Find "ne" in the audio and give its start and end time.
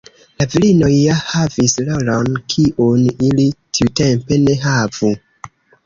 4.51-4.61